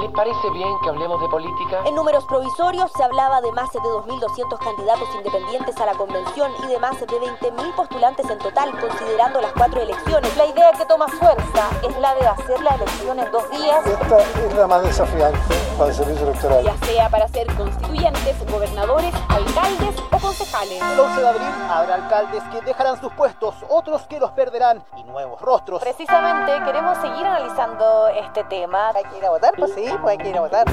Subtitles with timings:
[0.00, 1.82] ¿Le parece bien que hablemos de política?
[1.84, 6.68] En números provisorios se hablaba de más de 2.200 candidatos independientes a la convención y
[6.68, 10.36] de más de 20.000 postulantes en total, considerando las cuatro elecciones.
[10.36, 13.84] La idea que toma fuerza es la de hacer la elección en dos días.
[13.86, 16.64] Esta es la más desafiante para el servicio electoral.
[16.64, 20.82] Ya sea para ser constituyentes, gobernadores, alcaldes o concejales.
[20.82, 25.04] El 11 de abril habrá alcaldes que dejarán sus puestos, otros que los perderán y
[25.04, 25.80] nuevos rostros.
[25.80, 28.88] Precisamente queremos seguir analizando este tema.
[28.88, 29.54] ¿Hay que ir a votar?
[29.56, 30.66] Pues sí, pues hay que ir a votar.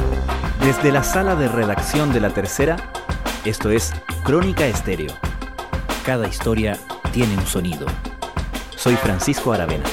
[0.60, 2.76] Desde la sala de redacción de La Tercera,
[3.46, 5.14] esto es Crónica Estéreo.
[6.04, 6.78] Cada historia
[7.14, 7.86] tiene un sonido.
[8.76, 9.86] Soy Francisco Aravena.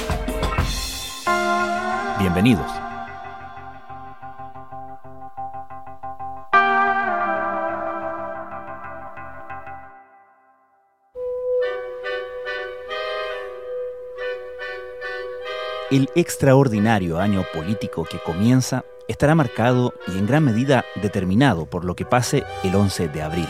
[2.17, 2.82] Bienvenidos.
[15.93, 21.95] El extraordinario año político que comienza estará marcado y en gran medida determinado por lo
[21.95, 23.47] que pase el 11 de abril.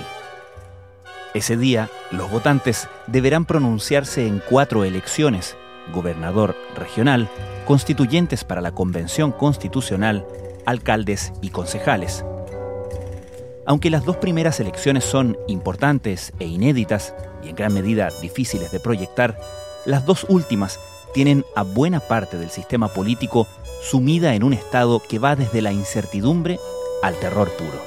[1.34, 5.56] Ese día, los votantes deberán pronunciarse en cuatro elecciones,
[5.94, 7.30] gobernador regional,
[7.66, 10.28] constituyentes para la Convención Constitucional,
[10.66, 12.26] alcaldes y concejales.
[13.66, 18.82] Aunque las dos primeras elecciones son importantes e inéditas y en gran medida difíciles de
[18.82, 19.40] proyectar,
[19.86, 20.78] las dos últimas
[21.14, 23.48] tienen a buena parte del sistema político
[23.82, 26.60] sumida en un estado que va desde la incertidumbre
[27.02, 27.82] al terror puro.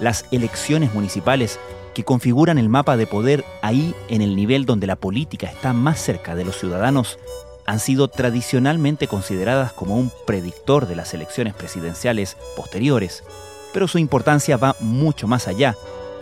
[0.00, 1.58] Las elecciones municipales
[1.94, 5.98] que configuran el mapa de poder ahí en el nivel donde la política está más
[5.98, 7.18] cerca de los ciudadanos
[7.64, 13.24] han sido tradicionalmente consideradas como un predictor de las elecciones presidenciales posteriores,
[13.72, 15.74] pero su importancia va mucho más allá,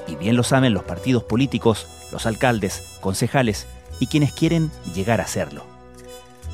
[0.06, 3.66] y bien lo saben los partidos políticos, los alcaldes, concejales
[4.00, 5.64] y quienes quieren llegar a serlo.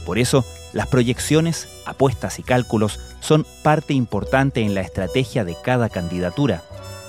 [0.05, 5.88] Por eso, las proyecciones, apuestas y cálculos son parte importante en la estrategia de cada
[5.88, 6.62] candidatura,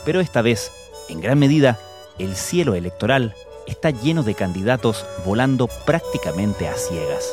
[0.05, 0.71] pero esta vez,
[1.09, 1.79] en gran medida,
[2.19, 3.33] el cielo electoral
[3.67, 7.25] está lleno de candidatos volando prácticamente a ciegas.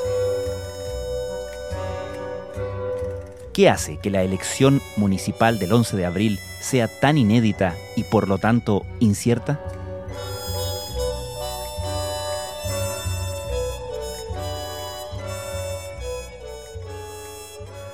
[3.52, 8.28] ¿Qué hace que la elección municipal del 11 de abril sea tan inédita y por
[8.28, 9.60] lo tanto incierta?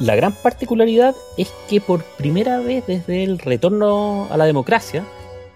[0.00, 5.04] La gran particularidad es que por primera vez desde el retorno a la democracia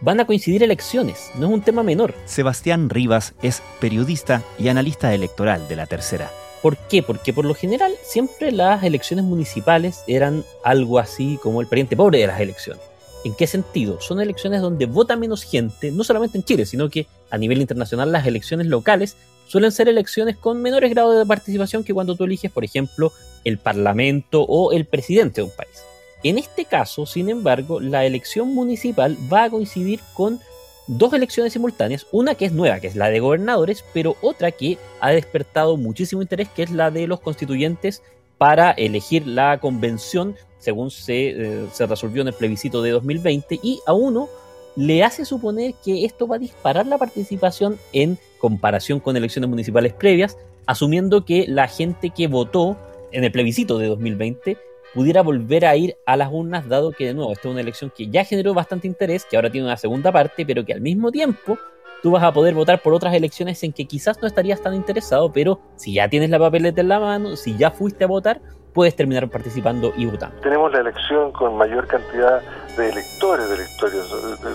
[0.00, 2.14] van a coincidir elecciones, no es un tema menor.
[2.24, 6.30] Sebastián Rivas es periodista y analista electoral de la tercera.
[6.62, 7.02] ¿Por qué?
[7.02, 12.18] Porque por lo general siempre las elecciones municipales eran algo así como el pariente pobre
[12.18, 12.82] de las elecciones.
[13.24, 14.00] ¿En qué sentido?
[14.00, 18.12] Son elecciones donde vota menos gente, no solamente en Chile, sino que a nivel internacional
[18.12, 19.16] las elecciones locales
[19.48, 23.12] suelen ser elecciones con menores grados de participación que cuando tú eliges, por ejemplo,
[23.44, 25.84] el parlamento o el presidente de un país.
[26.22, 30.40] En este caso, sin embargo, la elección municipal va a coincidir con
[30.88, 34.78] dos elecciones simultáneas, una que es nueva, que es la de gobernadores, pero otra que
[35.00, 38.02] ha despertado muchísimo interés, que es la de los constituyentes
[38.38, 43.80] para elegir la convención, según se, eh, se resolvió en el plebiscito de 2020, y
[43.86, 44.28] a uno
[44.76, 49.92] le hace suponer que esto va a disparar la participación en comparación con elecciones municipales
[49.92, 52.76] previas, asumiendo que la gente que votó
[53.12, 54.58] en el plebiscito de 2020
[54.94, 57.92] pudiera volver a ir a las urnas, dado que de nuevo esta es una elección
[57.94, 61.10] que ya generó bastante interés, que ahora tiene una segunda parte, pero que al mismo
[61.12, 61.58] tiempo
[62.02, 65.32] tú vas a poder votar por otras elecciones en que quizás no estarías tan interesado,
[65.32, 68.40] pero si ya tienes la papeleta en la mano, si ya fuiste a votar,
[68.72, 70.40] puedes terminar participando y votando.
[70.40, 72.40] Tenemos la elección con mayor cantidad
[72.76, 74.02] de electores de la historia,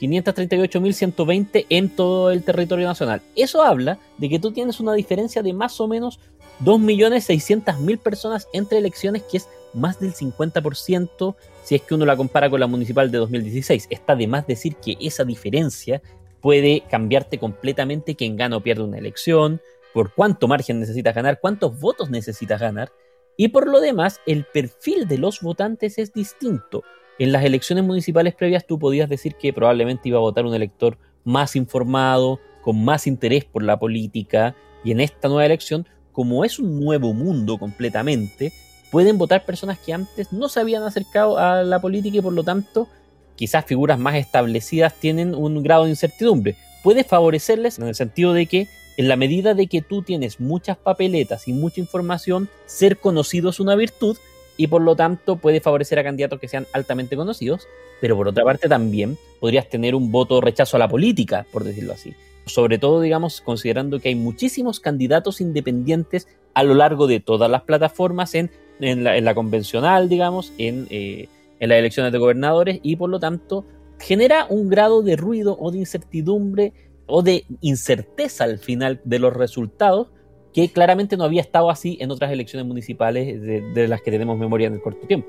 [0.00, 3.22] 7.538.120 en todo el territorio nacional.
[3.36, 6.20] Eso habla de que tú tienes una diferencia de más o menos
[6.64, 12.50] 2.600.000 personas entre elecciones, que es más del 50% si es que uno la compara
[12.50, 13.88] con la municipal de 2016.
[13.90, 16.02] Está de más decir que esa diferencia
[16.40, 19.60] puede cambiarte completamente quién gana o pierde una elección,
[19.94, 22.92] por cuánto margen necesitas ganar, cuántos votos necesitas ganar.
[23.36, 26.82] Y por lo demás, el perfil de los votantes es distinto.
[27.18, 30.98] En las elecciones municipales previas tú podías decir que probablemente iba a votar un elector
[31.22, 36.58] más informado, con más interés por la política, y en esta nueva elección, como es
[36.58, 38.52] un nuevo mundo completamente,
[38.90, 42.42] pueden votar personas que antes no se habían acercado a la política y por lo
[42.42, 42.88] tanto
[43.36, 46.56] quizás figuras más establecidas tienen un grado de incertidumbre.
[46.82, 50.76] Puede favorecerles en el sentido de que en la medida de que tú tienes muchas
[50.76, 54.16] papeletas y mucha información, ser conocido es una virtud
[54.56, 57.66] y por lo tanto puede favorecer a candidatos que sean altamente conocidos,
[58.00, 61.92] pero por otra parte también podrías tener un voto rechazo a la política, por decirlo
[61.92, 62.14] así.
[62.46, 67.62] Sobre todo, digamos, considerando que hay muchísimos candidatos independientes a lo largo de todas las
[67.62, 71.28] plataformas en, en, la, convencional, digamos, en, eh,
[71.58, 73.64] en las elecciones de gobernadores y por lo tanto
[73.98, 76.72] genera un grado de ruido o de incertidumbre
[77.06, 80.08] o de incerteza al final de los resultados
[80.54, 84.68] que claramente no había estado así en otras elecciones municipales de, las que tenemos memoria
[84.68, 85.28] en el corto tiempo.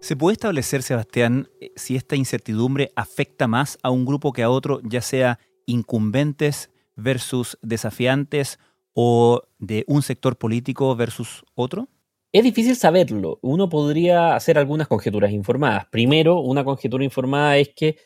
[0.00, 4.50] ¿Se puede establecer, Sebastián, eh, si esta incertidumbre afecta más a un grupo que a
[4.50, 8.58] otro, ya sea incumbentes versus desafiantes
[8.94, 11.88] o de un sector político versus otro?
[12.32, 13.38] Es difícil saberlo.
[13.42, 15.86] Uno podría hacer algunas conjeturas informadas.
[15.90, 17.96] Primero, una conjetura informada es que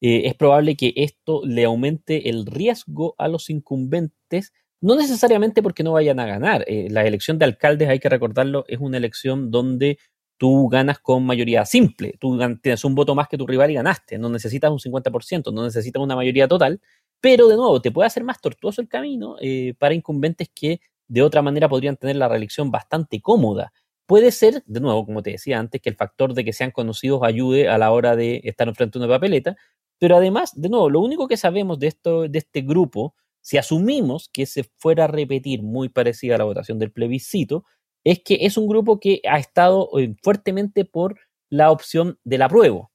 [0.00, 5.82] eh, es probable que esto le aumente el riesgo a los incumbentes, no necesariamente porque
[5.82, 6.64] no vayan a ganar.
[6.68, 9.98] Eh, la elección de alcaldes, hay que recordarlo, es una elección donde
[10.38, 12.14] tú ganas con mayoría simple.
[12.20, 14.18] Tú tienes un voto más que tu rival y ganaste.
[14.18, 16.80] No necesitas un 50%, no necesitas una mayoría total.
[17.20, 21.22] Pero de nuevo, te puede hacer más tortuoso el camino eh, para incumbentes que de
[21.22, 23.72] otra manera podrían tener la reelección bastante cómoda.
[24.06, 27.22] Puede ser, de nuevo, como te decía antes, que el factor de que sean conocidos
[27.24, 29.56] ayude a la hora de estar enfrente de una papeleta,
[29.98, 34.28] pero además, de nuevo, lo único que sabemos de, esto, de este grupo, si asumimos
[34.32, 37.64] que se fuera a repetir muy parecida a la votación del plebiscito,
[38.04, 41.18] es que es un grupo que ha estado eh, fuertemente por
[41.50, 42.92] la opción del apruebo.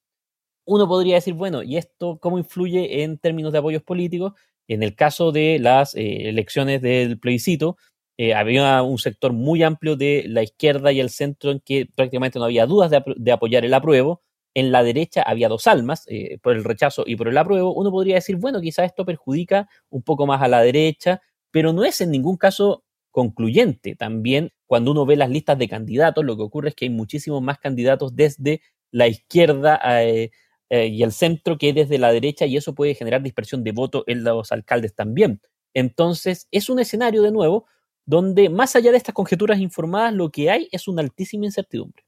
[0.65, 4.33] Uno podría decir, bueno, ¿y esto cómo influye en términos de apoyos políticos?
[4.67, 7.77] En el caso de las eh, elecciones del plebiscito,
[8.17, 12.39] eh, había un sector muy amplio de la izquierda y el centro en que prácticamente
[12.39, 14.21] no había dudas de, de apoyar el apruebo,
[14.53, 17.91] en la derecha había dos almas, eh, por el rechazo y por el apruebo, uno
[17.91, 21.21] podría decir, bueno, quizás esto perjudica un poco más a la derecha,
[21.51, 23.95] pero no es en ningún caso concluyente.
[23.95, 27.41] También cuando uno ve las listas de candidatos, lo que ocurre es que hay muchísimos
[27.41, 28.61] más candidatos desde
[28.91, 30.31] la izquierda eh,
[30.69, 34.03] eh, y el centro que desde la derecha y eso puede generar dispersión de voto
[34.07, 35.41] en los alcaldes también.
[35.73, 37.67] Entonces, es un escenario de nuevo
[38.05, 42.03] donde más allá de estas conjeturas informadas, lo que hay es una altísima incertidumbre.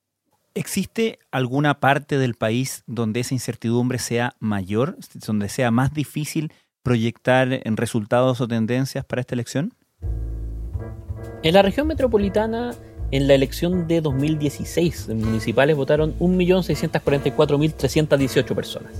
[0.56, 4.96] ¿Existe alguna parte del país donde esa incertidumbre sea mayor,
[5.26, 6.54] donde sea más difícil
[6.84, 9.74] proyectar en resultados o tendencias para esta elección?
[11.42, 12.76] En la región metropolitana,
[13.10, 18.92] en la elección de 2016, municipales votaron 1.644.318 personas.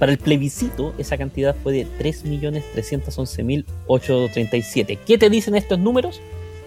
[0.00, 4.98] Para el plebiscito, esa cantidad fue de 3.311.837.
[5.06, 6.20] ¿Qué te dicen estos números?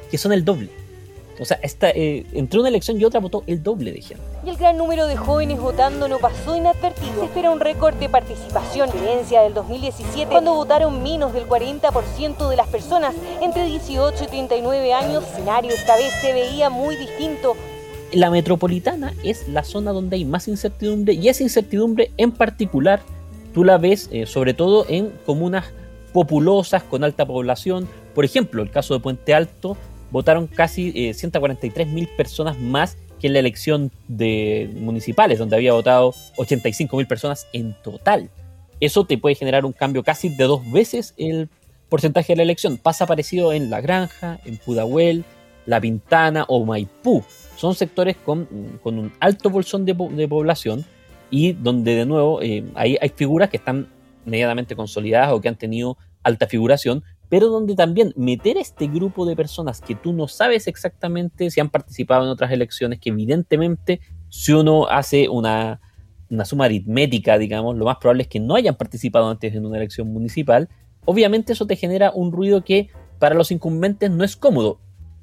[0.09, 0.69] Que son el doble.
[1.39, 4.23] O sea, esta, eh, entre una elección y otra votó el doble de gente.
[4.45, 7.19] Y el gran número de jóvenes votando no pasó inadvertido.
[7.19, 12.55] Se espera un récord de participación, diferencia del 2017, cuando votaron menos del 40% de
[12.55, 15.23] las personas entre 18 y 39 años.
[15.23, 17.55] El escenario esta vez se veía muy distinto.
[18.11, 23.01] La metropolitana es la zona donde hay más incertidumbre y esa incertidumbre en particular
[23.53, 25.65] tú la ves eh, sobre todo en comunas
[26.11, 27.87] populosas con alta población.
[28.15, 29.77] Por ejemplo, el caso de Puente Alto
[30.11, 35.73] votaron casi 143 eh, mil personas más que en la elección de municipales, donde había
[35.73, 38.29] votado 85 mil personas en total.
[38.79, 41.49] Eso te puede generar un cambio casi de dos veces el
[41.89, 42.77] porcentaje de la elección.
[42.77, 45.25] Pasa parecido en La Granja, en Pudahuel,
[45.65, 47.23] La Pintana o Maipú.
[47.57, 48.47] Son sectores con,
[48.83, 50.85] un alto bolsón de, población
[51.29, 53.89] y donde de nuevo eh, hay figuras que están
[54.23, 59.35] medianamente consolidadas o que han tenido alta figuración, pero donde también meter este grupo de
[59.35, 64.51] personas que tú no sabes exactamente si han participado en otras elecciones, que evidentemente si
[64.53, 65.79] uno hace una,
[66.43, 70.11] suma aritmética, digamos, lo más probable es que no hayan participado antes en una elección
[70.11, 70.69] municipal,
[71.05, 74.79] obviamente eso te genera un ruido que para los incumbentes no es cómodo.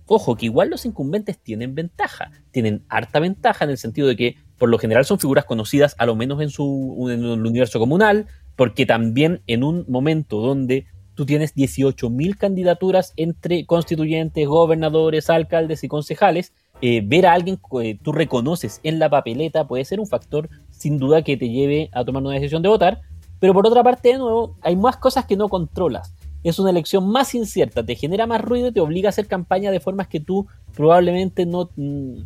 [0.08, 4.36] Ojo, que igual los incumbentes tienen ventaja, tienen harta ventaja en el sentido de que
[4.56, 8.26] por lo general son figuras conocidas a lo menos en, su, en el universo comunal,
[8.54, 10.86] porque también en un momento donde
[11.16, 16.52] tú tienes 18.000 candidaturas entre constituyentes, gobernadores, alcaldes y concejales.
[16.82, 20.98] Eh, ver a alguien que tú reconoces en la papeleta puede ser un factor sin
[20.98, 23.00] duda que te lleve a tomar una decisión de votar,
[23.40, 26.14] pero por otra parte, de nuevo, hay más cosas que no controlas.
[26.44, 29.70] Es una elección más incierta, te genera más ruido y te obliga a hacer campaña
[29.70, 32.18] de formas que tú probablemente no, mm,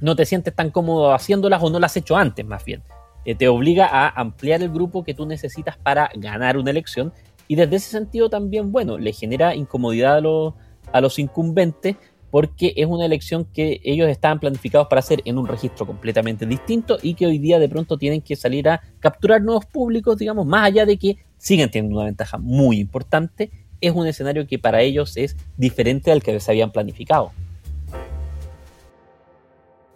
[0.00, 2.82] no te sientes tan cómodo haciéndolas o no las has hecho antes, más bien.
[3.24, 7.12] Eh, te obliga a ampliar el grupo que tú necesitas para ganar una elección
[7.48, 10.54] y desde ese sentido también, bueno, le genera incomodidad a los,
[10.92, 11.96] a los incumbentes,
[12.30, 16.98] porque es una elección que ellos estaban planificados para hacer en un registro completamente distinto
[17.00, 20.66] y que hoy día de pronto tienen que salir a capturar nuevos públicos, digamos, más
[20.66, 23.50] allá de que siguen teniendo una ventaja muy importante,
[23.80, 27.32] es un escenario que para ellos es diferente al que se habían planificado.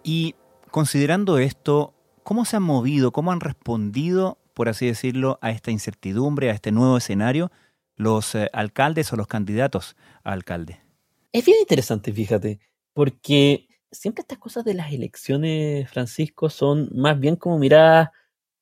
[0.03, 0.35] Y
[0.71, 1.93] considerando esto,
[2.23, 6.71] ¿cómo se han movido, cómo han respondido, por así decirlo, a esta incertidumbre, a este
[6.71, 7.51] nuevo escenario,
[7.95, 10.81] los eh, alcaldes o los candidatos a alcalde?
[11.31, 12.59] Es bien interesante, fíjate,
[12.93, 18.09] porque siempre estas cosas de las elecciones, Francisco, son más bien como miradas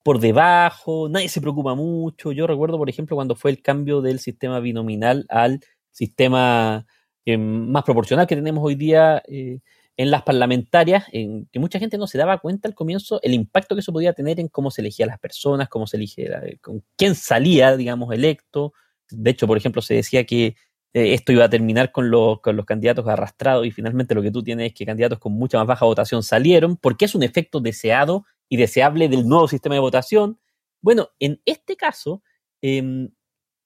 [0.03, 2.31] por debajo, nadie se preocupa mucho.
[2.31, 6.85] Yo recuerdo, por ejemplo, cuando fue el cambio del sistema binominal al sistema
[7.25, 9.59] eh, más proporcional que tenemos hoy día eh,
[9.99, 13.75] en las parlamentarias, en que mucha gente no se daba cuenta al comienzo el impacto
[13.75, 17.15] que eso podía tener en cómo se elegían las personas, cómo se elegía, con quién
[17.15, 18.71] salía, digamos, electo.
[19.11, 20.55] De hecho, por ejemplo, se decía que
[20.93, 24.31] eh, esto iba a terminar con los, con los candidatos arrastrados y finalmente lo que
[24.31, 27.59] tú tienes es que candidatos con mucha más baja votación salieron porque es un efecto
[27.59, 30.39] deseado y deseable del nuevo sistema de votación.
[30.81, 32.23] Bueno, en este caso,
[32.61, 33.09] eh,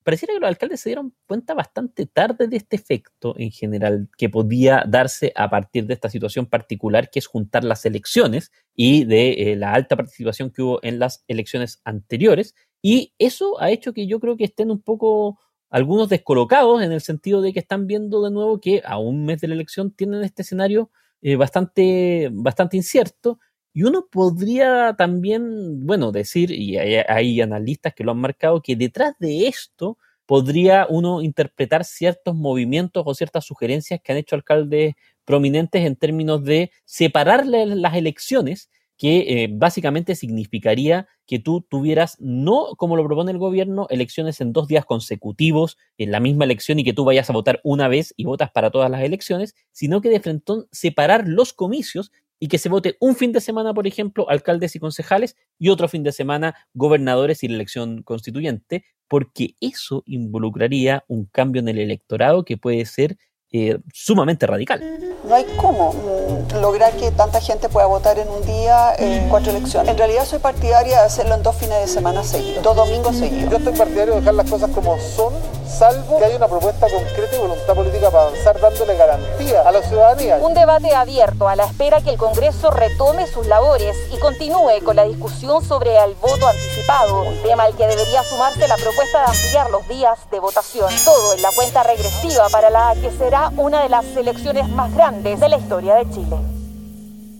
[0.04, 4.30] pareciera que los alcaldes se dieron cuenta bastante tarde de este efecto en general que
[4.30, 9.54] podía darse a partir de esta situación particular que es juntar las elecciones y de
[9.54, 12.56] eh, la alta participación que hubo en las elecciones anteriores.
[12.82, 17.02] Y eso ha hecho que yo creo que estén un poco algunos descolocados en el
[17.02, 20.24] sentido de que están viendo de nuevo que a un mes de la elección tienen
[20.24, 20.92] este escenario
[21.22, 23.40] eh, bastante, bastante incierto.
[23.74, 29.16] Y uno podría también, bueno, decir, y hay, analistas que lo han marcado, que detrás
[29.20, 34.94] de esto podría uno interpretar ciertos movimientos o ciertas sugerencias que han hecho alcaldes
[35.26, 42.76] prominentes en términos de separarle las elecciones que eh, básicamente significaría que tú tuvieras, no
[42.78, 46.84] como lo propone el gobierno, elecciones en dos días consecutivos en la misma elección y
[46.84, 50.10] que tú vayas a votar una vez y votas para todas las elecciones, sino que
[50.10, 52.12] de frente separar los comicios
[52.44, 55.88] y que se vote un fin de semana, por ejemplo, alcaldes y concejales y otro
[55.88, 61.80] fin de semana gobernadores y la elección constituyente, porque eso involucraría un cambio en el
[61.80, 63.18] electorado que puede ser
[63.54, 64.82] eh, sumamente radical.
[65.26, 69.52] No hay cómo mm, lograr que tanta gente pueda votar en un día en cuatro
[69.52, 69.90] elecciones.
[69.90, 73.52] En realidad soy partidaria de hacerlo en dos fines de semana seguidos, dos domingos seguidos.
[73.52, 75.34] Yo estoy partidario de dejar las cosas como son,
[75.74, 79.82] salvo que haya una propuesta concreta y voluntad política para avanzar dándole garantía a la
[79.82, 80.38] ciudadanía.
[80.38, 84.96] Un debate abierto a la espera que el Congreso retome sus labores y continúe con
[84.96, 89.26] la discusión sobre el voto anticipado, un tema al que debería sumarse la propuesta de
[89.26, 90.90] ampliar los días de votación.
[91.04, 95.40] Todo en la cuenta regresiva para la que será una de las elecciones más grandes
[95.40, 96.38] de la historia de Chile.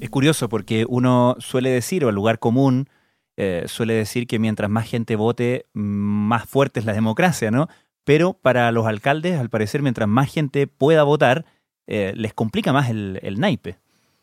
[0.02, 2.90] Es curioso porque uno suele decir, o el lugar común
[3.38, 7.68] eh, suele decir que mientras más gente vote, más fuerte es la democracia, ¿no?
[8.04, 11.46] Pero para los alcaldes, al parecer, mientras más gente pueda votar,
[11.88, 13.78] eh, les complica más el, naipe.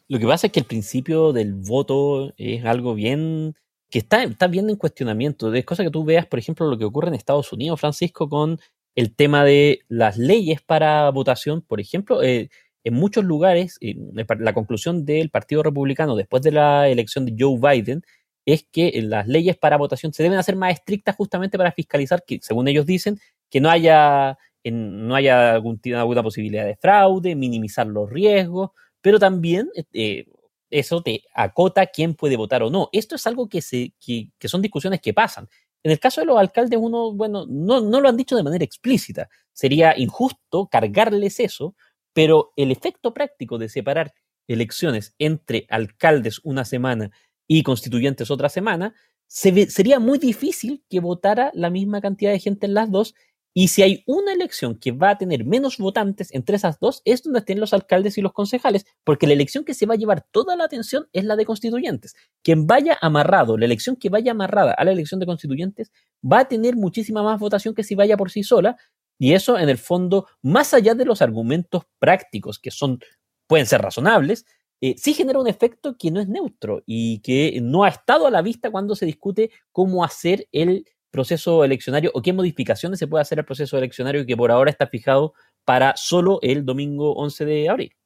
[0.08, 3.54] Lo que pasa es que el principio del voto es algo bien
[3.90, 5.52] que está, está bien en cuestionamiento.
[5.54, 8.58] Es cosa que tú veas, por ejemplo, lo que ocurre en Estados Unidos, Francisco, con
[8.94, 12.50] el tema de las leyes para votación, por ejemplo, eh,
[12.82, 18.02] en muchos lugares, la conclusión del Partido Republicano después de la elección de Joe Biden
[18.46, 22.38] es que las leyes para votación se deben hacer más estrictas justamente para fiscalizar que,
[22.42, 23.18] según ellos dicen,
[23.50, 30.26] que no haya, no haya alguna posibilidad de fraude, minimizar los riesgos, pero también eh,
[30.70, 32.88] eso te acota quién puede votar o no.
[32.92, 35.48] Esto es algo que, se, que son discusiones que pasan.
[35.82, 38.64] En el caso de los alcaldes, uno, bueno, no, no lo han dicho de manera
[38.64, 39.28] explícita.
[39.52, 41.74] Sería injusto cargarles eso,
[42.12, 44.12] pero el efecto práctico de separar
[44.46, 47.10] elecciones entre alcaldes una semana
[47.46, 48.94] y constituyentes otra semana,
[49.26, 53.14] sería muy difícil que votara la misma cantidad de gente en las dos
[53.52, 57.22] y si hay una elección que va a tener menos votantes entre esas dos, es
[57.22, 60.24] donde estén los alcaldes y los concejales, porque la elección que se va a llevar
[60.30, 62.14] toda la atención es la de constituyentes.
[62.42, 65.90] Quien vaya amarrado, la elección que vaya amarrada a la elección de constituyentes,
[66.24, 68.76] va a tener muchísima más votación que si vaya por sí sola,
[69.18, 73.00] y eso en el fondo, más allá de los argumentos prácticos que son,
[73.48, 74.46] pueden ser razonables,
[74.80, 78.30] eh, sí genera un efecto que no es neutro y que no ha estado a
[78.30, 83.22] la vista cuando se discute cómo hacer el proceso eleccionario o qué modificaciones se puede
[83.22, 87.68] hacer al proceso eleccionario que por ahora está fijado para solo el domingo 11 de
[87.68, 87.96] abril.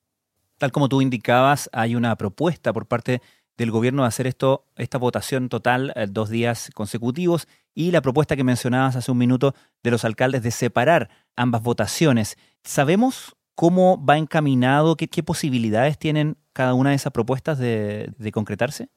[0.59, 3.21] Tal como tú indicabas, hay una propuesta por parte
[3.57, 8.37] del gobierno de hacer esto, esta votación total eh, dos días consecutivos y la propuesta
[8.37, 12.37] que mencionabas hace un minuto de los alcaldes de separar ambas votaciones.
[12.63, 18.89] ¿Sabemos cómo va encaminado, qué, posibilidades tienen cada una de esas propuestas de concretarse?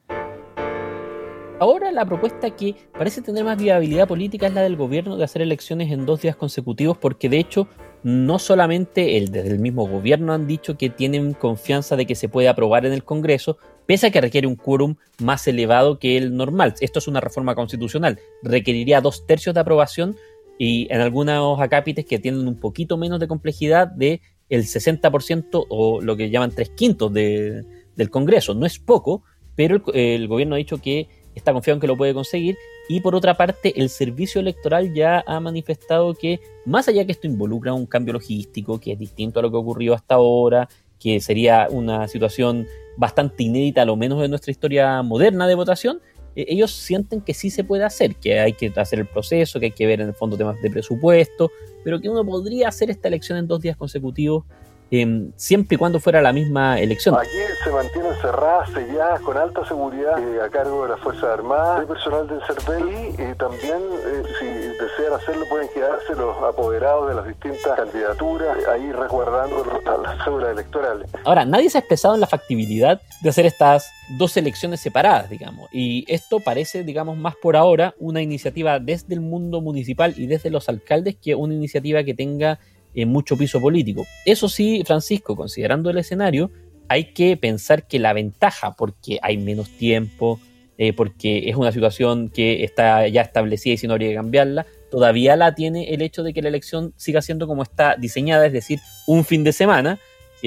[1.60, 5.42] Ahora la propuesta que parece tener más viabilidad política es la del gobierno de hacer
[5.42, 7.66] elecciones en dos días consecutivos, porque de hecho
[8.04, 12.28] no solamente el, desde el mismo gobierno han dicho que tienen confianza de que se
[12.28, 16.36] puede aprobar en el Congreso, pese a que requiere un quórum más elevado que el
[16.36, 16.74] normal.
[16.80, 20.14] Esto es una reforma constitucional, requeriría dos tercios de aprobación
[20.58, 26.00] y en algunos acápites que tienen un poquito menos de complejidad de el 60% o
[26.02, 27.64] lo que llaman tres quintos de,
[27.96, 28.54] del Congreso.
[28.54, 29.24] No es poco,
[29.56, 32.56] pero el gobierno ha dicho que está confiado en que lo puede conseguir.
[32.88, 37.26] Y por otra parte, el servicio electoral ya ha manifestado que, más allá que esto
[37.26, 40.68] involucra un cambio logístico, que es distinto a lo que ocurrió hasta ahora,
[40.98, 42.66] que sería una situación
[42.96, 46.00] bastante inédita, a lo menos en nuestra historia moderna de votación,
[46.34, 49.66] eh, ellos sienten que sí se puede hacer, que hay que hacer el proceso, que
[49.66, 51.50] hay que ver en el fondo temas de presupuesto,
[51.84, 54.44] pero que uno podría hacer esta elección en dos días consecutivos
[54.90, 57.14] eh, siempre y cuando fuera la misma elección.
[57.14, 57.28] Aquí
[57.62, 61.86] se mantienen cerradas, selladas, con alta seguridad eh, a cargo de las Fuerzas Armadas, de
[61.86, 67.14] personal del CERVEL y eh, también, eh, si desean hacerlo, pueden quedarse los apoderados de
[67.14, 69.64] las distintas candidaturas ahí resguardando
[70.02, 71.10] las cédulas electorales.
[71.24, 75.68] Ahora, nadie se ha expresado en la factibilidad de hacer estas dos elecciones separadas, digamos,
[75.72, 80.50] y esto parece, digamos, más por ahora una iniciativa desde el mundo municipal y desde
[80.50, 82.58] los alcaldes que una iniciativa que tenga
[83.02, 84.06] en mucho piso político.
[84.24, 86.50] Eso sí, Francisco, considerando el escenario,
[86.88, 90.40] hay que pensar que la ventaja, porque hay menos tiempo,
[90.78, 94.66] eh, porque es una situación que está ya establecida y si no habría que cambiarla,
[94.90, 98.52] todavía la tiene el hecho de que la elección siga siendo como está diseñada, es
[98.52, 99.98] decir, un fin de semana,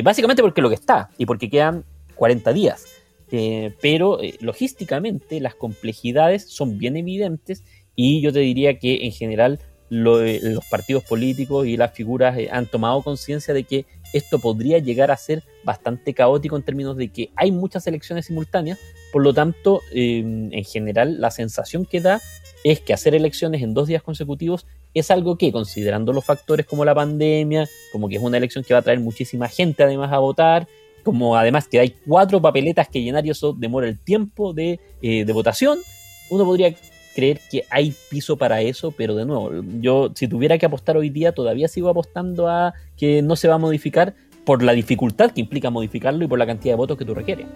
[0.03, 2.85] básicamente porque lo que está y porque quedan 40 días.
[3.33, 7.63] Eh, pero eh, logísticamente las complejidades son bien evidentes
[7.95, 9.59] y yo te diría que en general
[9.91, 14.77] lo, los partidos políticos y las figuras eh, han tomado conciencia de que esto podría
[14.77, 18.79] llegar a ser bastante caótico en términos de que hay muchas elecciones simultáneas,
[19.11, 22.21] por lo tanto, eh, en general, la sensación que da
[22.63, 26.85] es que hacer elecciones en dos días consecutivos es algo que, considerando los factores como
[26.85, 30.19] la pandemia, como que es una elección que va a traer muchísima gente además a
[30.19, 30.69] votar,
[31.03, 35.25] como además que hay cuatro papeletas que llenar y eso demora el tiempo de, eh,
[35.25, 35.79] de votación,
[36.29, 36.73] uno podría
[37.13, 41.09] creer que hay piso para eso, pero de nuevo, yo si tuviera que apostar hoy
[41.09, 45.41] día, todavía sigo apostando a que no se va a modificar por la dificultad que
[45.41, 47.47] implica modificarlo y por la cantidad de votos que tú requieres.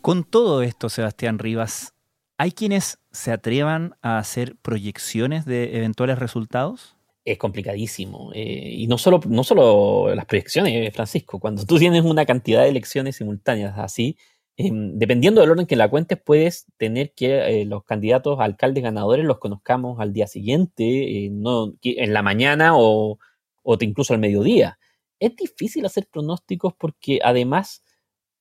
[0.00, 1.92] Con todo esto, Sebastián Rivas,
[2.38, 6.96] ¿hay quienes se atrevan a hacer proyecciones de eventuales resultados?
[7.24, 8.30] Es complicadísimo.
[8.32, 11.38] Eh, y no solo, no solo las proyecciones, Francisco.
[11.38, 14.16] Cuando tú tienes una cantidad de elecciones simultáneas así,
[14.58, 18.82] eh, dependiendo del orden que la cuentes, puedes tener que eh, los candidatos a alcaldes
[18.82, 23.20] ganadores los conozcamos al día siguiente, eh, no, en la mañana o,
[23.62, 24.78] o incluso al mediodía.
[25.20, 27.84] Es difícil hacer pronósticos porque además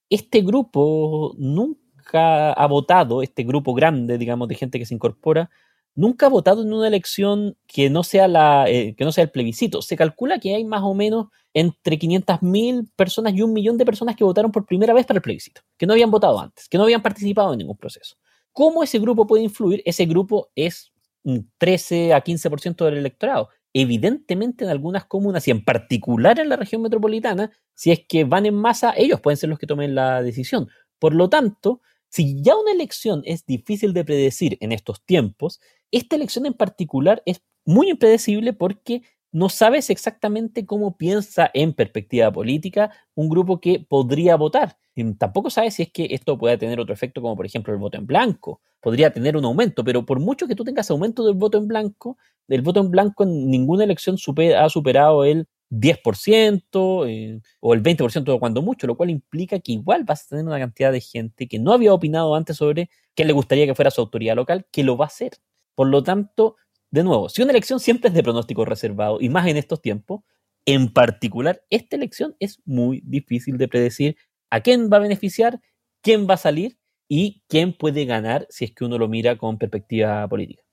[0.10, 5.52] este grupo nunca ha votado, este grupo grande, digamos, de gente que se incorpora,
[5.98, 9.32] nunca ha votado en una elección que no sea, la, eh, que no sea el
[9.32, 9.82] plebiscito.
[9.82, 14.16] Se calcula que hay más o menos entre 500.000 personas y un millón de personas
[14.16, 16.84] que votaron por primera vez para el plebiscito, que no habían votado antes, que no
[16.84, 18.16] habían participado en ningún proceso.
[18.54, 19.82] ¿Cómo ese grupo puede influir?
[19.86, 20.92] Ese grupo es
[21.24, 23.50] un 13 a 15% del electorado.
[23.74, 28.46] Evidentemente en algunas comunas y en particular en la región metropolitana, si es que van
[28.46, 30.70] en masa, ellos pueden ser los que tomen la decisión.
[31.00, 35.60] Por lo tanto, si ya una elección es difícil de predecir en estos tiempos,
[35.92, 42.32] esta elección en particular es muy impredecible porque no sabes exactamente cómo piensa en perspectiva
[42.32, 44.78] política un grupo que podría votar.
[44.96, 47.80] Y tampoco sabes si es que esto puede tener otro efecto, como por ejemplo el
[47.80, 48.62] voto en blanco.
[48.82, 52.18] Podría tener un aumento, pero por mucho que tú tengas aumento del voto en blanco,
[52.48, 54.18] el voto en blanco en ninguna elección
[54.56, 60.04] ha superado el 10% eh, o el 20% cuando mucho, lo cual implica que igual
[60.04, 63.34] vas a tener una cantidad de gente que no había opinado antes sobre qué le
[63.34, 65.32] gustaría que fuera su autoridad local, que lo va a hacer.
[65.76, 66.56] Por lo tanto,
[66.90, 70.22] de nuevo, si una elección siempre es de pronóstico reservado, y más en estos tiempos,
[70.66, 74.18] en particular, esta elección es muy difícil de predecir
[74.50, 75.62] a quién va a beneficiar,
[76.02, 76.78] quién va a salir
[77.08, 80.64] y quién puede ganar si es que uno lo mira con perspectiva política.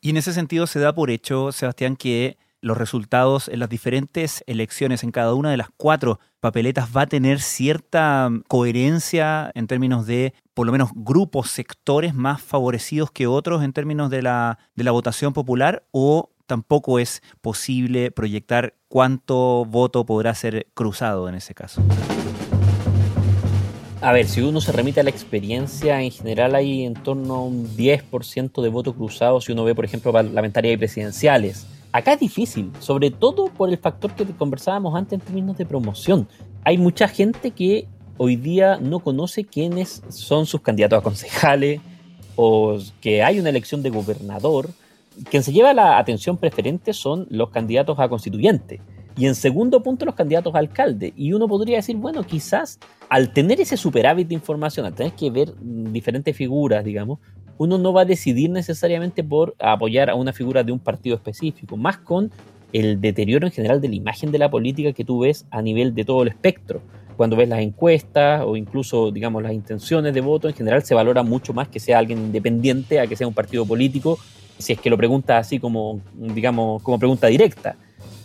[0.00, 4.42] Y en ese sentido se da por hecho, Sebastián, que los resultados en las diferentes
[4.46, 10.06] elecciones en cada una de las cuatro papeletas va a tener cierta coherencia en términos
[10.06, 14.84] de por lo menos grupos, sectores más favorecidos que otros en términos de la, de
[14.84, 21.54] la votación popular o tampoco es posible proyectar cuánto voto podrá ser cruzado en ese
[21.54, 21.82] caso.
[24.00, 27.42] A ver, si uno se remite a la experiencia, en general hay en torno a
[27.42, 31.66] un 10% de votos cruzados si uno ve, por ejemplo, parlamentarias y presidenciales.
[31.92, 36.28] Acá es difícil, sobre todo por el factor que conversábamos antes en términos de promoción.
[36.64, 41.80] Hay mucha gente que hoy día no conoce quiénes son sus candidatos a concejales
[42.34, 44.68] o que hay una elección de gobernador
[45.30, 48.80] quien se lleva la atención preferente son los candidatos a constituyente.
[49.16, 51.14] Y en segundo punto, los candidatos a alcalde.
[51.16, 55.30] Y uno podría decir, bueno, quizás al tener ese superávit de información, al tener que
[55.30, 57.18] ver diferentes figuras, digamos,
[57.58, 61.76] uno no va a decidir necesariamente por apoyar a una figura de un partido específico,
[61.76, 62.30] más con
[62.72, 65.94] el deterioro en general de la imagen de la política que tú ves a nivel
[65.94, 66.80] de todo el espectro.
[67.16, 71.22] Cuando ves las encuestas o incluso, digamos, las intenciones de voto, en general se valora
[71.22, 74.18] mucho más que sea alguien independiente a que sea un partido político,
[74.58, 77.76] si es que lo pregunta así como, digamos, como pregunta directa.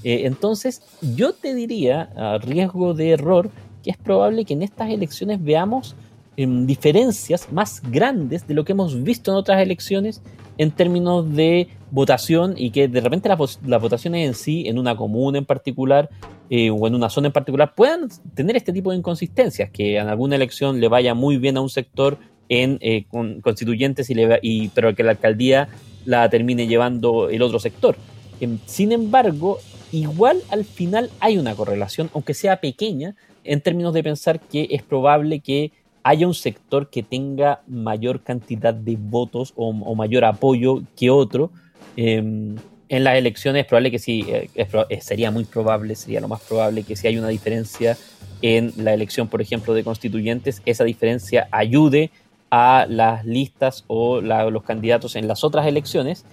[0.04, 3.50] Eh, entonces, yo te diría, a riesgo de error,
[3.84, 5.96] que es probable que en estas elecciones veamos
[6.44, 10.22] em, diferencias más grandes de lo que hemos visto en otras elecciones
[10.58, 13.38] en términos de votación y que de repente las,
[13.82, 16.10] votaciones en sí, en una comuna en particular
[16.50, 20.08] eh, o en una zona en particular, puedan tener este tipo de inconsistencias, que en
[20.08, 22.18] alguna elección le vaya muy bien a un sector
[22.50, 23.06] en eh,
[23.42, 25.70] constituyentes, y, y pero que la alcaldía
[26.06, 27.96] la termine llevando el otro sector.
[28.40, 29.60] Em, sin embargo,
[29.92, 34.84] igual al final hay una correlación, aunque sea pequeña, en términos de pensar que es
[34.84, 35.72] probable que
[36.04, 41.52] haya un sector que tenga mayor cantidad de votos o, mayor apoyo que otro.
[41.96, 42.56] Em,
[42.90, 46.42] en las elecciones es probable que sí, eh, eh, sería muy probable, sería lo más
[46.42, 47.98] probable que si hay una diferencia
[48.42, 52.12] en la elección, por ejemplo, de constituyentes, esa diferencia ayude
[52.50, 56.26] a las listas o los candidatos en las otras elecciones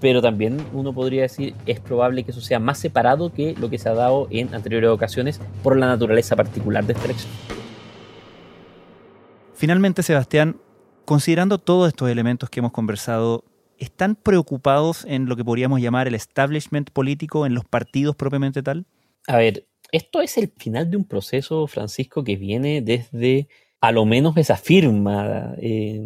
[0.00, 3.78] pero también uno podría decir es probable que eso sea más separado que lo que
[3.78, 7.55] se ha dado en anteriores ocasiones por la naturaleza particular de esta elección.
[9.56, 10.60] Finalmente, Sebastián,
[11.06, 13.42] considerando todos estos elementos que hemos conversado,
[13.78, 18.84] ¿están preocupados en lo que podríamos llamar el establishment político en los partidos propiamente tal?
[19.26, 23.48] A ver, esto es el final de un proceso, Francisco, que viene desde
[23.80, 26.02] a lo menos esa firma eh,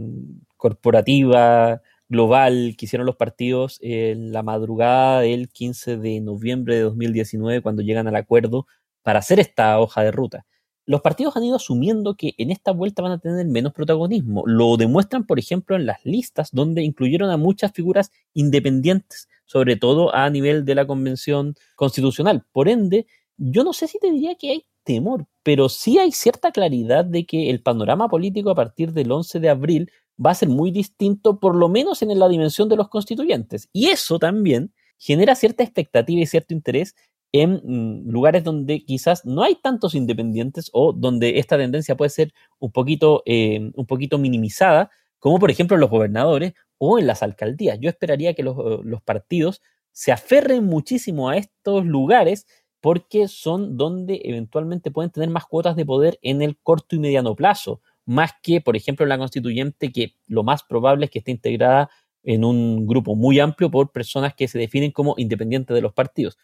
[0.56, 7.62] corporativa global que hicieron los partidos en la madrugada del 15 de noviembre de 2019
[7.62, 8.68] cuando llegan al acuerdo
[9.02, 10.46] para hacer esta hoja de ruta.
[10.86, 14.42] Los partidos han ido asumiendo que en esta vuelta van a tener menos protagonismo.
[14.46, 20.14] Lo demuestran, por ejemplo, en las listas donde incluyeron a muchas figuras independientes, sobre todo
[20.14, 22.44] a nivel de la Convención Constitucional.
[22.52, 26.50] Por ende, yo no sé si te diría que hay temor, pero sí hay cierta
[26.52, 29.90] claridad de que el panorama político a partir del 11 de abril
[30.24, 33.68] va a ser muy distinto, por lo menos en la dimensión de los constituyentes.
[33.72, 36.94] Y eso también genera cierta expectativa y cierto interés
[37.32, 42.32] en mm, lugares donde quizás no hay tantos independientes o donde esta tendencia puede ser
[42.58, 47.22] un poquito, eh, un poquito minimizada, como por ejemplo en los gobernadores o en las
[47.22, 47.78] alcaldías.
[47.80, 49.62] Yo esperaría que los, los partidos
[49.92, 52.46] se aferren muchísimo a estos lugares
[52.80, 57.36] porque son donde eventualmente pueden tener más cuotas de poder en el corto y mediano
[57.36, 61.90] plazo más que, por ejemplo, la constituyente, que lo más probable es que esté integrada
[62.24, 66.36] en un grupo muy amplio por personas que se definen como independientes de los partidos.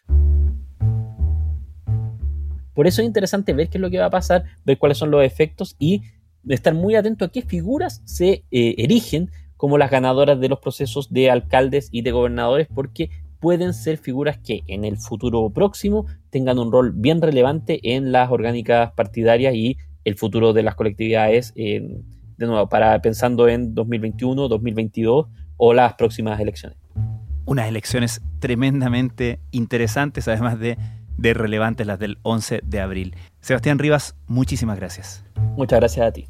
[2.77, 5.09] Por eso es interesante ver qué es lo que va a pasar, ver cuáles son
[5.09, 6.03] los efectos y
[6.47, 11.11] estar muy atento a qué figuras se eh, erigen como las ganadoras de los procesos
[11.11, 13.09] de alcaldes y de gobernadores, porque
[13.39, 18.29] pueden ser figuras que en el futuro próximo tengan un rol bien relevante en las
[18.29, 22.05] orgánicas partidarias y el futuro de las colectividades, de
[22.37, 25.25] nuevo, para pensando en 2021, 2022
[25.57, 26.77] o las próximas elecciones.
[27.45, 30.77] Unas elecciones tremendamente interesantes, además de,
[31.17, 33.15] de relevantes las del 11 de abril.
[33.41, 35.23] Sebastián Rivas, muchísimas gracias.
[35.55, 36.27] Muchas gracias a ti.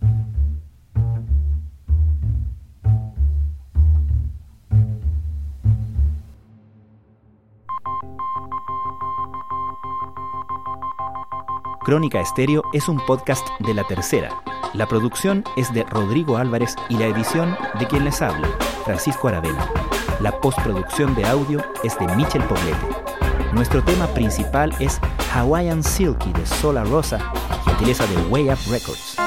[11.88, 14.44] Crónica Estéreo es un podcast de La Tercera.
[14.74, 18.50] La producción es de Rodrigo Álvarez y la edición de quien les habla,
[18.84, 19.72] Francisco Aravena.
[20.20, 23.07] La postproducción de audio es de Michel Poblete.
[23.54, 25.00] Nuestro tema principal es
[25.34, 27.20] Hawaiian Silky de Sola Rosa,
[27.66, 29.18] gentileza de Way Up Records.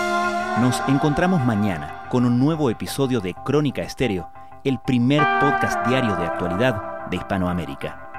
[0.61, 4.31] Nos encontramos mañana con un nuevo episodio de Crónica Estéreo,
[4.63, 8.10] el primer podcast diario de actualidad de Hispanoamérica.